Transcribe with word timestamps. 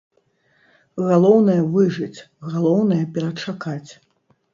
Галоўнае, 1.09 1.57
выжыць, 1.75 2.19
галоўнае, 2.53 2.99
перачакаць! 3.19 3.91